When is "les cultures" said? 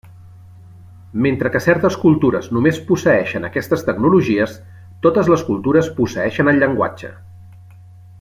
5.35-5.91